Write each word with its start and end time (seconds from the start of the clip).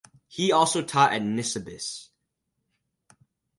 He 0.27 0.51
also 0.51 0.81
taught 0.81 1.13
at 1.13 1.21
Nisibis. 1.21 2.07